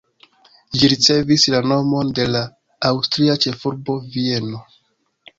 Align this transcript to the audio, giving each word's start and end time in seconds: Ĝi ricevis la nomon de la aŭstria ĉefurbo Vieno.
Ĝi 0.83 0.87
ricevis 0.93 1.43
la 1.55 1.59
nomon 1.71 2.09
de 2.19 2.25
la 2.35 2.41
aŭstria 2.89 3.35
ĉefurbo 3.43 3.99
Vieno. 4.15 4.63